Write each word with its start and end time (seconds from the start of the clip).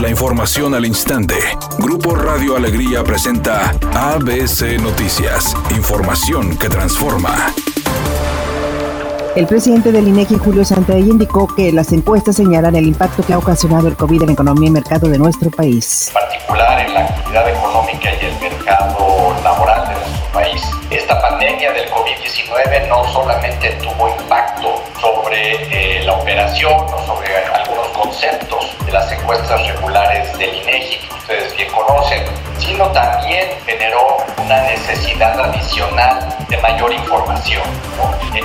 La 0.00 0.08
información 0.08 0.76
al 0.76 0.86
instante. 0.86 1.34
Grupo 1.78 2.14
Radio 2.14 2.56
Alegría 2.56 3.02
presenta 3.02 3.74
ABC 3.94 4.80
Noticias. 4.80 5.56
Información 5.74 6.56
que 6.56 6.68
transforma. 6.68 7.52
El 9.34 9.48
presidente 9.48 9.90
del 9.90 10.06
INEGI, 10.06 10.36
Julio 10.38 10.64
Santaella, 10.64 11.10
indicó 11.10 11.52
que 11.52 11.72
las 11.72 11.90
encuestas 11.90 12.36
señalan 12.36 12.76
el 12.76 12.86
impacto 12.86 13.24
que 13.26 13.32
ha 13.32 13.38
ocasionado 13.38 13.88
el 13.88 13.96
COVID 13.96 14.20
en 14.22 14.26
la 14.28 14.32
economía 14.34 14.68
y 14.68 14.70
mercado 14.70 15.08
de 15.08 15.18
nuestro 15.18 15.50
país. 15.50 16.08
En 16.08 16.14
particular 16.14 16.86
en 16.86 16.94
la 16.94 17.00
actividad 17.00 17.48
económica 17.48 18.10
y 18.22 18.24
el 18.24 18.40
mercado 18.40 19.34
laboral 19.42 19.88
de 19.88 19.94
nuestro 19.94 20.32
país. 20.32 20.62
Esta 20.90 21.20
pandemia 21.20 21.72
del 21.72 21.90
COVID-19 21.90 22.88
no 22.88 23.04
solamente 23.12 23.70
tuvo 23.82 24.08
impacto 24.08 24.80
sobre 25.00 25.54
eh, 25.72 26.04
la 26.04 26.12
operación 26.12 26.72
o 26.72 27.04
sobre 27.04 27.17
encuestas 29.28 29.60
regulares 29.66 30.38
del 30.38 30.54
INEGI 30.54 31.06
que 31.06 31.14
ustedes 31.14 31.54
bien 31.54 31.68
conocen, 31.70 32.24
sino 32.58 32.86
también 32.92 33.46
generó 33.66 34.16
una 34.42 34.62
necesidad 34.62 35.38
adicional 35.38 36.34
de 36.48 36.56
mayor 36.62 36.94
información 36.94 37.62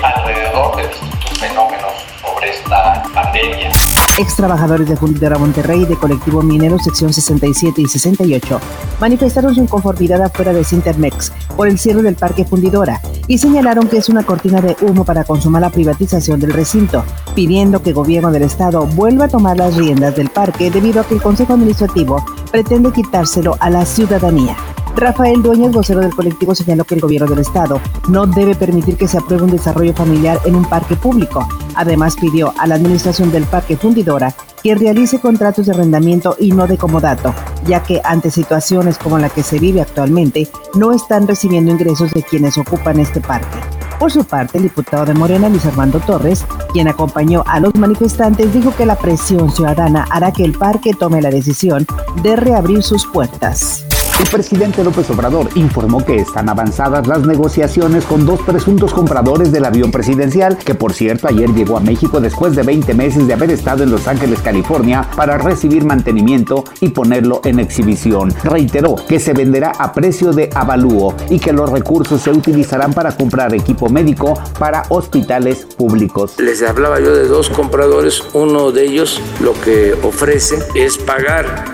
alrededor 0.04 0.76
de 0.76 0.90
distintos 0.90 1.40
fenómenos 1.40 1.94
sobre 2.22 2.50
esta 2.50 3.02
pandemia. 3.14 3.72
Ex 4.18 4.36
trabajadores 4.36 4.90
de 4.90 4.98
Fundidora 4.98 5.38
Monterrey 5.38 5.86
de 5.86 5.96
Colectivo 5.96 6.42
Minero 6.42 6.78
Sección 6.80 7.14
67 7.14 7.82
y 7.82 7.88
68 7.88 8.60
manifestaron 9.00 9.56
su 9.56 9.62
inconformidad 9.62 10.22
afuera 10.22 10.52
de 10.52 10.66
Sintermex 10.66 11.32
por 11.56 11.70
el 11.70 11.80
cierre 11.80 12.02
del 12.02 12.16
Parque 12.16 12.44
Fundidora 12.44 13.00
y 13.28 13.38
señalaron 13.38 13.88
que 13.88 13.98
es 13.98 14.10
una 14.10 14.24
cortina 14.24 14.62
de 14.62 14.76
humo 14.82 15.06
para 15.06 15.24
consumar 15.24 15.62
la 15.62 15.70
privatización 15.70 16.40
del 16.40 16.54
recinto, 16.54 17.04
pidiendo 17.36 17.82
que 17.82 17.90
el 17.90 17.96
gobierno 17.96 18.32
del 18.32 18.44
estado 18.44 18.86
vuelva 18.86 19.26
a 19.26 19.30
tomar 19.30 19.58
las 19.58 19.76
riendas 19.76 20.16
del 20.16 20.30
parque 20.30 20.70
debido 20.70 21.02
a 21.02 21.04
que 21.06 21.16
el 21.16 21.22
Consejo 21.22 21.54
Administrativo 21.54 22.24
pretende 22.52 22.92
quitárselo 22.92 23.56
a 23.60 23.70
la 23.70 23.86
ciudadanía. 23.86 24.56
Rafael 24.96 25.42
Dueñas, 25.42 25.72
vocero 25.72 26.02
del 26.02 26.16
colectivo, 26.16 26.54
señaló 26.54 26.84
que 26.84 26.96
el 26.96 27.02
gobierno 27.02 27.28
del 27.28 27.40
estado 27.40 27.82
no 28.10 28.28
debe 28.28 28.54
permitir 28.54 28.96
que 28.96 29.08
se 29.08 29.18
apruebe 29.18 29.44
un 29.44 29.52
desarrollo 29.52 29.94
familiar 29.94 30.40
en 30.46 30.56
un 30.56 30.66
parque 30.66 30.96
público. 30.96 31.48
Además, 31.76 32.16
pidió 32.16 32.54
a 32.58 32.68
la 32.68 32.76
administración 32.76 33.32
del 33.32 33.46
parque 33.46 33.76
fundidora 33.76 34.36
que 34.64 34.76
realice 34.76 35.20
contratos 35.20 35.66
de 35.66 35.74
arrendamiento 35.74 36.36
y 36.40 36.52
no 36.52 36.66
de 36.68 36.78
comodato, 36.78 37.36
ya 37.66 37.84
que 37.84 38.02
ante 38.04 38.32
situaciones 38.32 38.98
como 38.98 39.20
la 39.20 39.30
que 39.30 39.44
se 39.44 39.60
vive 39.60 39.82
actualmente, 39.82 40.48
no 40.74 40.94
están 40.94 41.28
recibiendo 41.28 41.72
ingresos 41.72 42.12
de 42.12 42.24
quienes 42.24 42.58
ocupan 42.58 43.00
este 43.00 43.20
parque. 43.20 43.60
Por 44.00 44.12
su 44.12 44.24
parte, 44.24 44.58
el 44.58 44.64
diputado 44.64 45.06
de 45.06 45.14
Morena, 45.14 45.50
Luis 45.50 45.66
Armando 45.66 46.00
Torres, 46.00 46.46
quien 46.72 46.88
acompañó 46.88 47.44
a 47.46 47.60
los 47.60 47.76
manifestantes, 47.76 48.54
dijo 48.54 48.76
que 48.76 48.86
la 48.86 48.96
presión 48.96 49.52
ciudadana 49.52 50.08
hará 50.10 50.32
que 50.32 50.44
el 50.44 50.54
parque 50.54 50.94
tome 50.94 51.22
la 51.22 51.30
decisión 51.30 51.86
de 52.22 52.36
reabrir 52.36 52.84
sus 52.84 53.06
puertas. 53.06 53.86
El 54.20 54.30
presidente 54.30 54.84
López 54.84 55.10
Obrador 55.10 55.50
informó 55.56 56.06
que 56.06 56.16
están 56.16 56.48
avanzadas 56.48 57.08
las 57.08 57.26
negociaciones 57.26 58.06
con 58.06 58.26
dos 58.26 58.40
presuntos 58.42 58.94
compradores 58.94 59.52
del 59.52 59.66
avión 59.66 59.92
presidencial, 59.92 60.58
que 60.58 60.76
por 60.76 60.94
cierto 60.94 61.28
ayer 61.28 61.50
llegó 61.54 61.78
a 61.78 61.80
México 61.80 62.22
después 62.22 62.56
de 62.56 62.64
20 62.64 62.94
meses 62.94 63.28
de 63.28 63.34
haber 63.34 63.52
estado 63.52 63.84
en 63.84 63.92
Los 63.92 64.08
Ángeles, 64.08 64.40
California, 64.42 65.08
para 65.16 65.38
recibir 65.38 65.84
mantenimiento 65.84 66.64
y 66.80 66.90
ponerlo 66.90 67.42
en 67.44 67.60
exhibición. 67.60 68.34
Reiteró 68.44 68.96
que 68.96 69.20
se 69.20 69.34
venderá 69.34 69.72
a 69.78 69.92
precio 69.94 70.32
de 70.32 70.50
avalúo 70.54 71.16
y 71.30 71.40
que 71.40 71.52
los 71.52 71.70
recursos 71.70 72.22
se 72.22 72.32
utilizarán 72.32 72.94
para 72.94 73.16
comprar 73.16 73.54
equipo 73.54 73.90
médico 73.90 74.40
para 74.60 74.84
hospitales 74.90 75.66
públicos. 75.78 76.36
Les 76.38 76.62
hablaba 76.62 77.00
yo 77.00 77.14
de 77.14 77.28
dos 77.28 77.50
compradores, 77.50 78.24
uno 78.34 78.72
de 78.72 78.86
ellos 78.86 79.20
lo 79.42 79.54
que 79.62 79.94
ofrece 80.04 80.60
es 80.76 80.98
pagar 81.00 81.66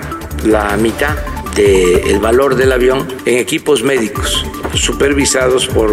la 0.46 0.78
mitad 0.78 1.16
del 1.56 2.20
valor 2.20 2.56
del 2.56 2.72
avión 2.72 3.08
en 3.26 3.38
equipos 3.38 3.84
médicos 3.84 4.46
supervisados 4.74 5.68
por 5.68 5.92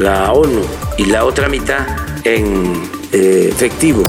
la 0.00 0.32
ONU 0.32 0.62
y 0.96 1.06
la 1.06 1.24
otra 1.24 1.48
mitad 1.48 1.86
en 2.24 2.97
eh, 3.12 3.48
efectivo. 3.50 4.02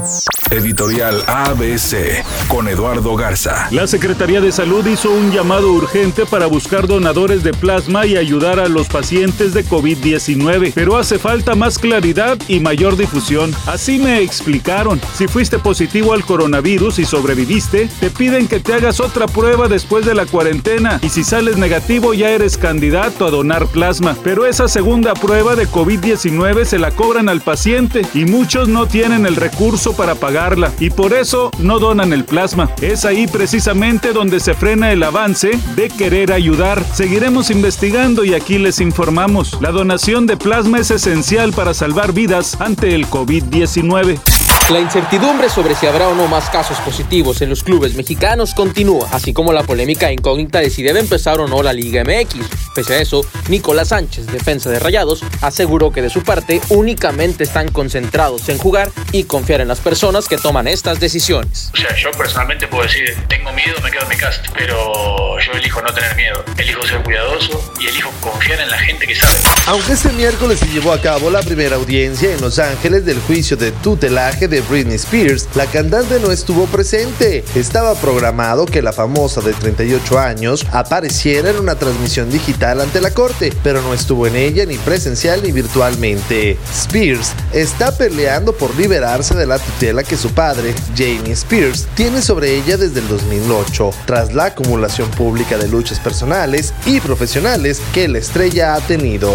Editorial 0.52 1.24
ABC 1.28 2.26
con 2.48 2.68
Eduardo 2.68 3.16
Garza. 3.16 3.68
La 3.70 3.86
Secretaría 3.86 4.42
de 4.42 4.52
Salud 4.52 4.84
hizo 4.88 5.12
un 5.12 5.32
llamado 5.32 5.72
urgente 5.72 6.26
para 6.26 6.48
buscar 6.48 6.88
donadores 6.88 7.44
de 7.44 7.54
plasma 7.54 8.08
y 8.08 8.18
ayudar 8.18 8.60
a 8.60 8.68
los 8.68 8.88
pacientes 8.88 9.54
de 9.54 9.64
COVID-19, 9.64 10.72
pero 10.74 10.98
hace 10.98 11.20
falta 11.20 11.54
más 11.54 11.78
claridad 11.78 12.40
y 12.48 12.60
mayor 12.60 12.98
difusión. 12.98 13.54
Así 13.68 14.00
me 14.00 14.22
explicaron. 14.22 15.00
Si 15.16 15.28
fuiste 15.28 15.60
positivo 15.60 16.14
al 16.14 16.26
coronavirus 16.26 16.98
y 16.98 17.06
sobreviviste, 17.06 17.88
te 18.00 18.10
piden 18.10 18.48
que 18.48 18.60
te 18.60 18.74
hagas 18.74 19.00
otra 19.00 19.28
prueba 19.28 19.68
después 19.68 20.04
de 20.04 20.16
la 20.16 20.26
cuarentena 20.26 21.00
y 21.04 21.10
si 21.10 21.24
sales 21.24 21.58
negativo 21.58 22.16
ya 22.16 22.32
eres 22.32 22.58
candidato 22.58 23.28
a 23.28 23.32
donar 23.32 23.68
plasma. 23.68 24.18
Pero 24.24 24.48
esa 24.48 24.68
segunda 24.68 25.14
prueba 25.14 25.56
de 25.56 25.68
COVID-19 25.68 26.66
se 26.66 26.80
la 26.80 26.90
cobran 26.90 27.30
al 27.30 27.42
paciente 27.42 28.02
y 28.16 28.26
muchos 28.26 28.68
no 28.68 28.88
tienen 28.92 29.26
el 29.26 29.36
recurso 29.36 29.94
para 29.94 30.16
pagarla 30.16 30.74
y 30.80 30.90
por 30.90 31.14
eso 31.14 31.52
no 31.60 31.80
donan 31.80 32.14
el 32.14 32.26
plasma. 32.26 32.70
Es 32.82 33.06
ahí 33.06 33.28
precisamente 33.28 34.14
donde 34.14 34.40
se 34.40 34.54
frena 34.54 34.92
el 34.92 35.04
avance 35.04 35.52
de 35.76 35.90
querer 35.90 36.34
ayudar. 36.34 36.84
Seguiremos 36.94 37.50
investigando 37.52 38.24
y 38.26 38.34
aquí 38.34 38.58
les 38.58 38.82
informamos. 38.82 39.58
La 39.62 39.72
donación 39.72 40.26
de 40.26 40.38
plasma 40.38 40.80
es 40.80 40.92
esencial 40.92 41.54
para 41.54 41.74
salvar 41.74 42.14
vidas 42.14 42.58
ante 42.60 42.96
el 42.96 43.08
COVID-19. 43.08 44.39
La 44.70 44.80
incertidumbre 44.80 45.50
sobre 45.50 45.74
si 45.74 45.88
habrá 45.88 46.10
o 46.10 46.14
no 46.14 46.28
más 46.28 46.48
casos 46.52 46.78
positivos 46.82 47.42
en 47.42 47.50
los 47.50 47.64
clubes 47.64 47.96
mexicanos 47.96 48.54
continúa, 48.54 49.10
así 49.12 49.34
como 49.34 49.52
la 49.52 49.64
polémica 49.64 50.12
incógnita 50.12 50.60
de 50.60 50.70
si 50.70 50.84
debe 50.84 51.00
empezar 51.00 51.40
o 51.40 51.48
no 51.48 51.64
la 51.64 51.74
Liga 51.74 52.04
MX. 52.04 52.46
Pese 52.76 52.94
a 52.94 53.02
eso, 53.02 53.26
Nicolás 53.48 53.88
Sánchez, 53.88 54.28
defensa 54.28 54.70
de 54.70 54.78
Rayados, 54.78 55.24
aseguró 55.42 55.92
que 55.92 56.04
de 56.04 56.12
su 56.12 56.22
parte 56.22 56.62
únicamente 56.70 57.46
están 57.46 57.72
concentrados 57.72 58.48
en 58.48 58.60
jugar 58.60 58.92
y 59.12 59.24
confiar 59.24 59.62
en 59.62 59.70
las 59.70 59.80
personas 59.80 60.28
que 60.28 60.38
toman 60.38 60.68
estas 60.68 61.00
decisiones. 61.00 61.72
O 61.74 61.78
sea, 61.78 61.96
yo 61.96 62.12
personalmente 62.12 62.68
puedo 62.68 62.84
decir, 62.84 63.18
tengo 63.28 63.52
miedo, 63.54 63.74
me 63.82 63.90
quedo 63.90 64.04
en 64.04 64.10
mi 64.10 64.18
casa, 64.18 64.44
pero 64.54 65.40
yo 65.40 65.52
elijo 65.54 65.82
no 65.82 65.92
tener 65.92 66.16
miedo, 66.16 66.46
elijo 66.60 66.86
ser 66.86 67.02
cuidadoso 67.02 67.74
y 67.80 67.88
elijo 67.88 68.12
confiar 68.22 68.60
en 68.60 68.70
la 68.70 68.78
gente 68.78 69.08
que 69.08 69.16
sabe. 69.16 69.34
Aunque 69.66 69.94
este 69.94 70.10
miércoles 70.10 70.60
se 70.60 70.68
llevó 70.68 70.94
a 70.94 71.02
cabo 71.02 71.32
la 71.32 71.42
primera 71.42 71.76
audiencia 71.76 72.32
en 72.32 72.40
Los 72.40 72.60
Ángeles 72.60 73.04
del 73.04 73.20
juicio 73.22 73.58
de 73.58 73.72
tutelaje 73.72 74.48
de 74.48 74.59
Britney 74.62 74.96
Spears, 74.96 75.48
la 75.56 75.66
cantante 75.66 76.20
no 76.20 76.32
estuvo 76.32 76.66
presente. 76.66 77.44
Estaba 77.56 77.96
programado 77.96 78.66
que 78.66 78.82
la 78.82 78.94
famosa 78.94 79.42
de 79.42 79.54
38 79.54 80.20
años 80.20 80.66
apareciera 80.72 81.50
en 81.50 81.60
una 81.60 81.76
transmisión 81.76 82.30
digital 82.30 82.82
ante 82.82 83.02
la 83.02 83.12
corte, 83.12 83.54
pero 83.64 83.82
no 83.82 83.94
estuvo 83.94 84.28
en 84.28 84.36
ella 84.36 84.66
ni 84.66 84.78
presencial 84.78 85.44
ni 85.44 85.52
virtualmente. 85.52 86.58
Spears 86.74 87.32
está 87.54 87.96
peleando 87.98 88.54
por 88.54 88.76
liberarse 88.76 89.36
de 89.36 89.46
la 89.46 89.60
tutela 89.60 90.04
que 90.04 90.18
su 90.18 90.32
padre, 90.32 90.74
Jamie 90.96 91.34
Spears, 91.34 91.88
tiene 91.96 92.22
sobre 92.22 92.56
ella 92.56 92.78
desde 92.78 93.00
el 93.00 93.08
2008, 93.08 93.92
tras 94.06 94.34
la 94.34 94.46
acumulación 94.46 95.10
pública 95.12 95.58
de 95.58 95.68
luchas 95.68 96.00
personales 96.00 96.74
y 96.86 97.00
profesionales 97.00 97.82
que 97.94 98.08
la 98.08 98.20
estrella 98.20 98.76
ha 98.76 98.82
tenido. 98.82 99.34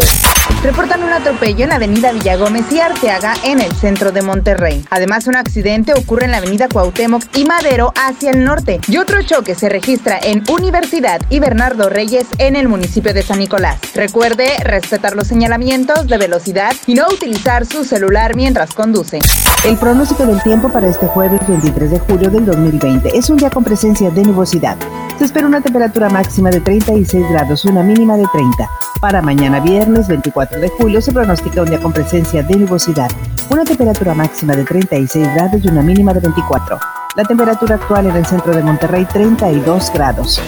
Reportan 0.63 1.03
un 1.03 1.13
atropello 1.13 1.63
en 1.63 1.69
la 1.69 1.75
avenida 1.75 2.11
Villagómez 2.11 2.71
y 2.71 2.79
Arteaga 2.79 3.35
en 3.43 3.61
el 3.61 3.71
centro 3.73 4.11
de 4.11 4.21
Monterrey. 4.21 4.83
Además, 4.89 5.27
un 5.27 5.35
accidente 5.35 5.93
ocurre 5.93 6.25
en 6.25 6.31
la 6.31 6.37
avenida 6.37 6.67
Cuauhtémoc 6.67 7.23
y 7.35 7.45
Madero 7.45 7.93
hacia 7.95 8.31
el 8.31 8.43
norte. 8.43 8.79
Y 8.87 8.97
otro 8.97 9.21
choque 9.21 9.55
se 9.55 9.69
registra 9.69 10.19
en 10.21 10.43
Universidad 10.49 11.21
y 11.29 11.39
Bernardo 11.39 11.89
Reyes 11.89 12.25
en 12.39 12.55
el 12.55 12.67
municipio 12.67 13.13
de 13.13 13.21
San 13.21 13.39
Nicolás. 13.39 13.79
Recuerde 13.93 14.47
respetar 14.63 15.15
los 15.15 15.27
señalamientos 15.27 16.07
de 16.07 16.17
velocidad 16.17 16.73
y 16.87 16.95
no 16.95 17.07
utilizar 17.07 17.65
su 17.65 17.83
celular 17.83 18.35
mientras 18.35 18.73
conduce. 18.73 19.19
El 19.65 19.77
pronóstico 19.77 20.25
del 20.25 20.41
tiempo 20.41 20.69
para 20.69 20.87
este 20.87 21.07
jueves 21.07 21.41
23 21.47 21.91
de 21.91 21.99
julio 21.99 22.29
del 22.29 22.45
2020 22.45 23.17
es 23.17 23.29
un 23.29 23.37
día 23.37 23.49
con 23.49 23.63
presencia 23.63 24.09
de 24.09 24.23
nubosidad. 24.23 24.77
Se 25.17 25.25
espera 25.25 25.47
una 25.47 25.61
temperatura 25.61 26.09
máxima 26.09 26.49
de 26.49 26.61
36 26.61 27.29
grados 27.29 27.65
una 27.65 27.83
mínima 27.83 28.17
de 28.17 28.25
30. 28.31 28.69
Para 29.05 29.21
mañana 29.21 29.59
viernes 29.59 30.07
24 30.07 30.59
de 30.59 30.67
julio 30.67 30.99
se 30.99 31.11
pronostica 31.11 31.61
un 31.61 31.69
día 31.69 31.79
con 31.79 31.93
presencia 31.93 32.41
de 32.41 32.55
nubosidad, 32.55 33.07
una 33.51 33.63
temperatura 33.63 34.15
máxima 34.15 34.55
de 34.55 34.63
36 34.63 35.27
grados 35.35 35.63
y 35.63 35.67
una 35.67 35.83
mínima 35.83 36.11
de 36.11 36.21
24. 36.21 36.79
La 37.15 37.23
temperatura 37.23 37.75
actual 37.75 38.07
en 38.07 38.15
el 38.15 38.25
centro 38.25 38.55
de 38.55 38.63
Monterrey 38.63 39.05
32 39.05 39.91
grados. 39.93 40.41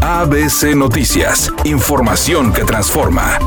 ABC 0.00 0.74
Noticias, 0.74 1.52
información 1.64 2.50
que 2.50 2.64
transforma. 2.64 3.38